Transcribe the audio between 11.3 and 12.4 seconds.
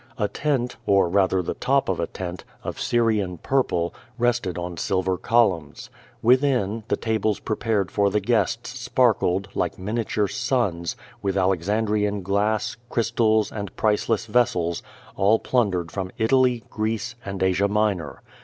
Alexandrian